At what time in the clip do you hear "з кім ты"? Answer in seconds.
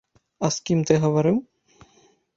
0.55-0.97